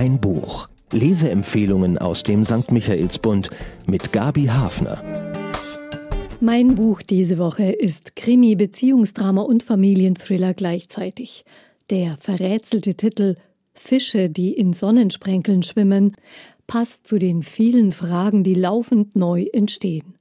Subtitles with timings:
[0.00, 0.66] Ein Buch.
[0.92, 2.72] Leseempfehlungen aus dem St.
[2.72, 3.50] Michaelsbund
[3.86, 5.04] mit Gabi Hafner.
[6.40, 11.44] Mein Buch diese Woche ist Krimi, Beziehungsdrama und Familienthriller gleichzeitig.
[11.90, 13.36] Der verrätselte Titel
[13.74, 16.16] Fische, die in Sonnensprenkeln schwimmen,
[16.66, 20.14] passt zu den vielen Fragen, die laufend neu entstehen.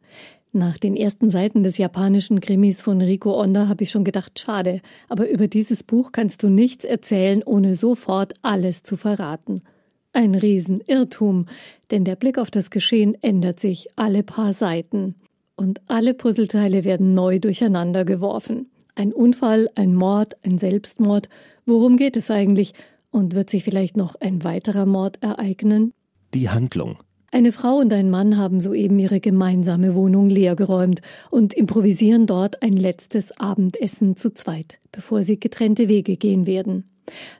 [0.52, 4.82] Nach den ersten Seiten des japanischen Krimis von Rico Onda habe ich schon gedacht, schade,
[5.08, 9.62] aber über dieses Buch kannst du nichts erzählen, ohne sofort alles zu verraten.
[10.12, 11.46] Ein Riesenirrtum,
[11.92, 15.16] denn der Blick auf das Geschehen ändert sich alle paar Seiten.
[15.56, 18.72] Und alle Puzzleteile werden neu durcheinander geworfen.
[18.96, 21.30] Ein Unfall, ein Mord, ein Selbstmord.
[21.68, 22.74] Worum geht es eigentlich?
[23.12, 25.94] Und wird sich vielleicht noch ein weiterer Mord ereignen?
[26.34, 26.98] Die Handlung.
[27.32, 32.74] Eine Frau und ein Mann haben soeben ihre gemeinsame Wohnung leergeräumt und improvisieren dort ein
[32.74, 36.86] letztes Abendessen zu zweit, bevor sie getrennte Wege gehen werden.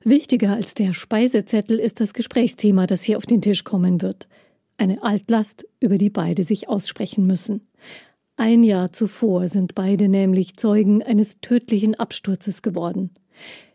[0.04, 4.28] Wichtiger als der Speisezettel ist das Gesprächsthema, das hier auf den Tisch kommen wird.
[4.78, 7.68] Eine Altlast, über die beide sich aussprechen müssen.
[8.38, 13.12] Ein Jahr zuvor sind beide nämlich Zeugen eines tödlichen Absturzes geworden.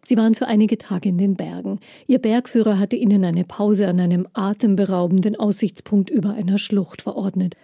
[0.06, 1.80] Sie waren für einige Tage in den Bergen.
[2.06, 7.56] Ihr Bergführer hatte ihnen eine Pause an einem atemberaubenden Aussichtspunkt über einer Schlucht verordnet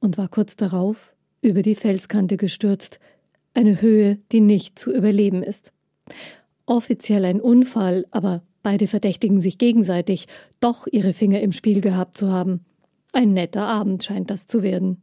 [0.00, 2.98] und war kurz darauf über die Felskante gestürzt,
[3.54, 5.72] eine Höhe, die nicht zu überleben ist.
[6.64, 10.28] Offiziell ein Unfall, aber beide verdächtigen sich gegenseitig,
[10.60, 12.64] doch ihre Finger im Spiel gehabt zu haben.
[13.12, 15.02] Ein netter Abend scheint das zu werden.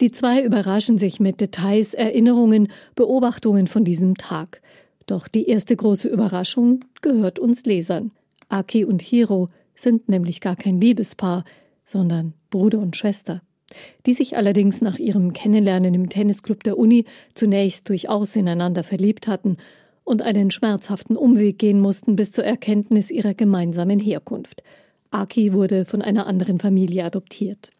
[0.00, 4.60] Die zwei überraschen sich mit Details, Erinnerungen, Beobachtungen von diesem Tag.
[5.10, 8.12] Doch die erste große Überraschung gehört uns Lesern.
[8.48, 11.44] Aki und Hiro sind nämlich gar kein Liebespaar,
[11.84, 13.42] sondern Bruder und Schwester,
[14.06, 19.56] die sich allerdings nach ihrem Kennenlernen im Tennisclub der Uni zunächst durchaus ineinander verliebt hatten
[20.04, 24.62] und einen schmerzhaften Umweg gehen mussten bis zur Erkenntnis ihrer gemeinsamen Herkunft.
[25.10, 27.72] Aki wurde von einer anderen Familie adoptiert.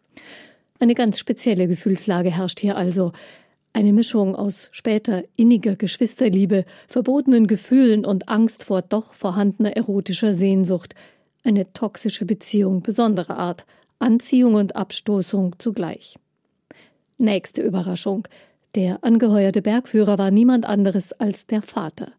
[0.81, 3.13] Eine ganz spezielle Gefühlslage herrscht hier also.
[3.73, 10.93] Eine Mischung aus später inniger Geschwisterliebe, verbotenen Gefühlen und Angst vor doch vorhandener erotischer Sehnsucht.
[11.43, 13.65] Eine toxische Beziehung besonderer Art,
[13.99, 16.17] Anziehung und Abstoßung zugleich.
[17.17, 18.27] Nächste Überraschung.
[18.75, 22.11] Der angeheuerte Bergführer war niemand anderes als der Vater,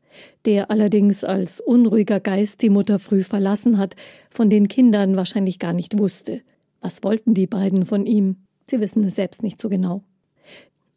[0.46, 3.94] der allerdings als unruhiger Geist die Mutter früh verlassen hat,
[4.30, 6.41] von den Kindern wahrscheinlich gar nicht wusste.
[6.80, 8.36] Was wollten die beiden von ihm?
[8.70, 10.02] Sie wissen es selbst nicht so genau.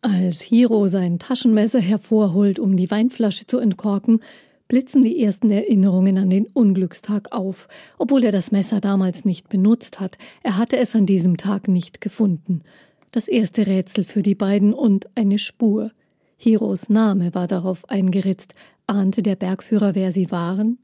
[0.07, 4.19] Als Hiro sein Taschenmesser hervorholt, um die Weinflasche zu entkorken,
[4.67, 7.67] blitzen die ersten Erinnerungen an den Unglückstag auf,
[7.97, 10.19] obwohl er das Messer damals nicht benutzt hat.
[10.44, 12.61] Er hatte es an diesem Tag nicht gefunden.
[13.09, 15.89] Das erste Rätsel für die beiden und eine Spur.
[16.38, 18.53] Hiros Name war darauf eingeritzt.
[18.85, 20.77] Ahnte der Bergführer, wer sie waren?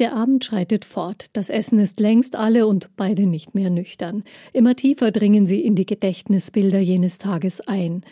[0.00, 4.24] Der Abend schreitet fort, das Essen ist längst alle und beide nicht mehr nüchtern.
[4.54, 8.02] Immer tiefer dringen sie in die Gedächtnisbilder jenes Tages ein.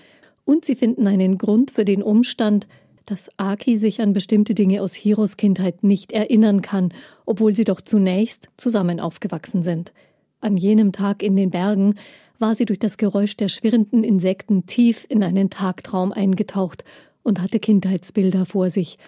[0.44, 2.66] Und sie finden einen Grund für den Umstand,
[3.06, 6.92] dass Aki sich an bestimmte Dinge aus Hiros Kindheit nicht erinnern kann,
[7.24, 9.94] obwohl sie doch zunächst zusammen aufgewachsen sind.
[10.42, 11.94] An jenem Tag in den Bergen
[12.38, 16.84] war sie durch das Geräusch der schwirrenden Insekten tief in einen Tagtraum eingetaucht
[17.22, 18.98] und hatte Kindheitsbilder vor sich,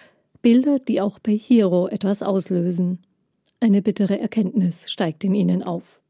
[0.41, 2.99] Bilder, die auch bei Hiro etwas auslösen.
[3.59, 6.01] Eine bittere Erkenntnis steigt in ihnen auf.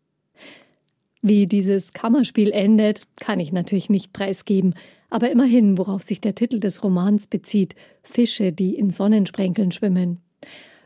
[1.22, 4.74] Wie dieses Kammerspiel endet, kann ich natürlich nicht preisgeben,
[5.09, 10.22] aber immerhin, worauf sich der Titel des Romans bezieht, Fische, die in Sonnensprenkeln schwimmen.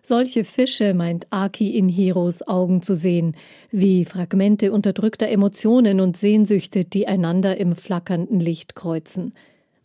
[0.02, 3.36] Solche Fische meint Aki in Hiros Augen zu sehen,
[3.72, 9.34] wie Fragmente unterdrückter Emotionen und Sehnsüchte, die einander im flackernden Licht kreuzen.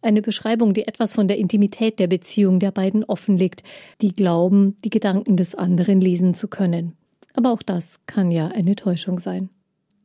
[0.03, 3.62] Eine Beschreibung, die etwas von der Intimität der Beziehung der beiden offenlegt,
[4.00, 6.94] die glauben, die Gedanken des anderen lesen zu können.
[7.34, 9.50] Aber auch das kann ja eine Täuschung sein.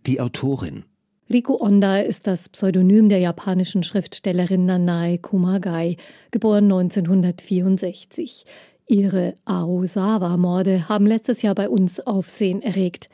[0.05, 0.84] Die Autorin.
[1.31, 5.97] Riko Onda ist das Pseudonym der japanischen Schriftstellerin Nanae Kumagai,
[6.29, 8.45] geboren 1964.
[8.87, 13.09] Ihre Aosawa-Morde haben letztes Jahr bei uns Aufsehen erregt.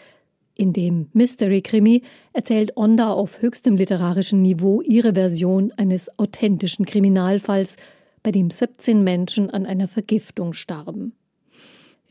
[0.61, 2.03] In dem Mystery-Krimi
[2.33, 7.77] erzählt Onda auf höchstem literarischen Niveau ihre Version eines authentischen Kriminalfalls,
[8.21, 11.13] bei dem 17 Menschen an einer Vergiftung starben.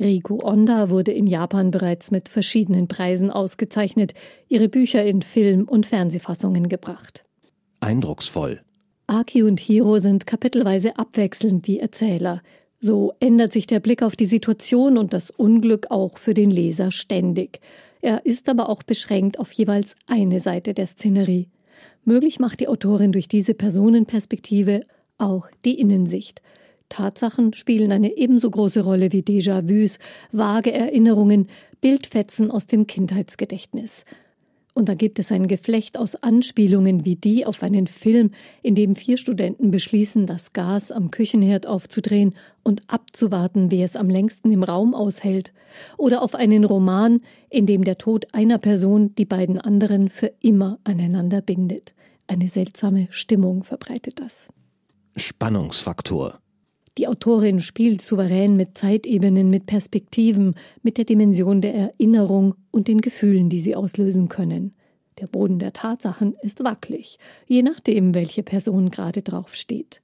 [0.00, 4.14] Riku Onda wurde in Japan bereits mit verschiedenen Preisen ausgezeichnet,
[4.48, 7.24] ihre Bücher in Film- und Fernsehfassungen gebracht.
[7.78, 8.62] Eindrucksvoll.
[9.06, 12.42] Aki und Hiro sind kapitelweise abwechselnd die Erzähler.
[12.80, 16.90] So ändert sich der Blick auf die Situation und das Unglück auch für den Leser
[16.90, 17.60] ständig.
[18.00, 21.48] Er ist aber auch beschränkt auf jeweils eine Seite der Szenerie.
[22.04, 24.86] Möglich macht die Autorin durch diese Personenperspektive
[25.18, 26.40] auch die Innensicht.
[26.88, 29.98] Tatsachen spielen eine ebenso große Rolle wie Déjà-vus,
[30.32, 31.48] vage Erinnerungen,
[31.80, 34.04] Bildfetzen aus dem Kindheitsgedächtnis.
[34.80, 38.30] Und da gibt es ein Geflecht aus Anspielungen wie die auf einen Film,
[38.62, 44.08] in dem vier Studenten beschließen, das Gas am Küchenherd aufzudrehen und abzuwarten, wer es am
[44.08, 45.52] längsten im Raum aushält.
[45.98, 50.78] Oder auf einen Roman, in dem der Tod einer Person die beiden anderen für immer
[50.82, 51.92] aneinander bindet.
[52.26, 54.48] Eine seltsame Stimmung verbreitet das.
[55.14, 56.39] Spannungsfaktor.
[56.98, 63.00] Die Autorin spielt souverän mit Zeitebenen, mit Perspektiven, mit der Dimension der Erinnerung und den
[63.00, 64.74] Gefühlen, die sie auslösen können.
[65.20, 70.00] Der Boden der Tatsachen ist wackelig, je nachdem, welche Person gerade drauf steht.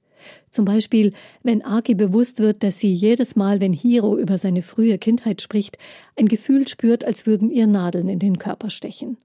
[0.49, 1.13] Zum Beispiel,
[1.43, 5.77] wenn Aki bewusst wird, dass sie jedes Mal, wenn Hiro über seine frühe Kindheit spricht,
[6.15, 9.17] ein Gefühl spürt, als würden ihr Nadeln in den Körper stechen.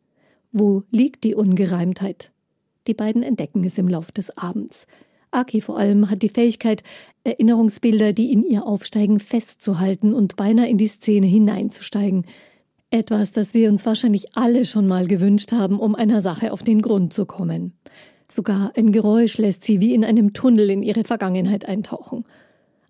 [0.53, 2.31] Wo liegt die Ungereimtheit?
[2.87, 4.87] Die beiden entdecken es im Lauf des Abends.
[5.33, 6.83] Aki vor allem hat die Fähigkeit,
[7.25, 12.27] Erinnerungsbilder, die in ihr aufsteigen, festzuhalten und beinahe in die Szene hineinzusteigen.
[12.91, 16.83] Etwas, das wir uns wahrscheinlich alle schon mal gewünscht haben, um einer Sache auf den
[16.83, 17.73] Grund zu kommen.
[18.31, 22.25] Sogar ein Geräusch lässt sie wie in einem Tunnel in ihre Vergangenheit eintauchen.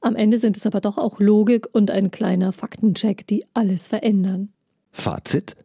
[0.00, 4.52] Am Ende sind es aber doch auch Logik und ein kleiner Faktencheck, die alles verändern.
[4.90, 5.56] Fazit?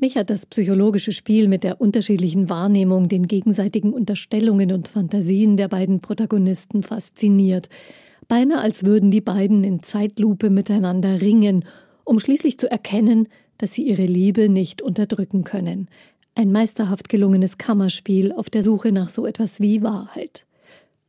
[0.00, 5.68] Mich hat das psychologische Spiel mit der unterschiedlichen Wahrnehmung, den gegenseitigen Unterstellungen und Fantasien der
[5.68, 7.68] beiden Protagonisten fasziniert.
[8.26, 11.66] Beinahe als würden die beiden in Zeitlupe miteinander ringen,
[12.04, 15.88] um schließlich zu erkennen, dass sie ihre Liebe nicht unterdrücken können.
[16.34, 20.46] Ein meisterhaft gelungenes Kammerspiel auf der Suche nach so etwas wie Wahrheit.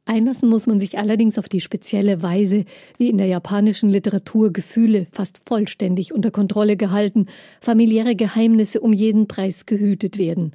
[0.06, 2.65] Einlassen muss man sich allerdings auf die spezielle Weise,
[2.98, 7.27] wie in der japanischen Literatur Gefühle fast vollständig unter Kontrolle gehalten,
[7.62, 10.53] familiäre Geheimnisse um jeden Preis gehütet werden.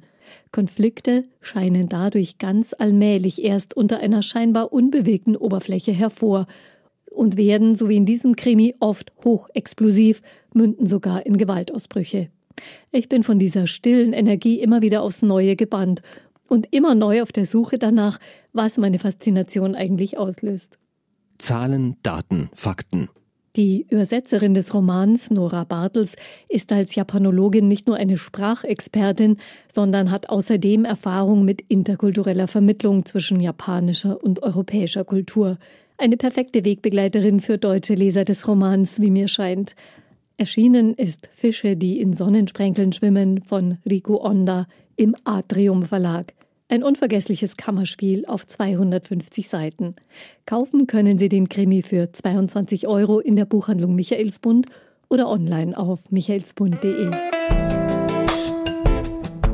[0.51, 6.47] Konflikte scheinen dadurch ganz allmählich erst unter einer scheinbar unbewegten Oberfläche hervor
[7.09, 10.21] und werden, so wie in diesem Krimi, oft hochexplosiv,
[10.53, 12.29] münden sogar in Gewaltausbrüche.
[12.91, 16.01] Ich bin von dieser stillen Energie immer wieder aufs Neue gebannt
[16.47, 18.19] und immer neu auf der Suche danach,
[18.53, 20.79] was meine Faszination eigentlich auslöst.
[21.37, 23.09] Zahlen, Daten, Fakten.
[23.57, 26.15] Die Übersetzerin des Romans, Nora Bartels,
[26.47, 29.37] ist als Japanologin nicht nur eine Sprachexpertin,
[29.71, 35.57] sondern hat außerdem Erfahrung mit interkultureller Vermittlung zwischen japanischer und europäischer Kultur.
[35.97, 39.75] Eine perfekte Wegbegleiterin für deutsche Leser des Romans, wie mir scheint.
[40.37, 46.36] Erschienen ist Fische, die in Sonnensprenkeln schwimmen von Riku Onda im Atrium Verlag.
[46.69, 49.95] Ein unvergessliches Kammerspiel auf 250 Seiten.
[50.45, 54.65] Kaufen können Sie den Krimi für 22 Euro in der Buchhandlung Michaelsbund
[55.07, 57.11] oder online auf michaelsbund.de.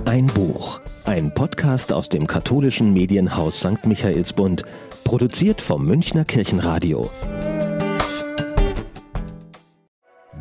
[0.06, 0.80] Ein Buch.
[1.06, 3.86] Ein Podcast aus dem katholischen Medienhaus St.
[3.86, 4.64] Michaelsbund,
[5.04, 7.12] produziert vom Münchner Kirchenradio.